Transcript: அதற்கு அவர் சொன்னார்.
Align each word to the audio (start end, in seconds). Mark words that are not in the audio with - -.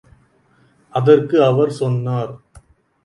அதற்கு 0.93 1.43
அவர் 1.43 1.71
சொன்னார். 1.71 2.33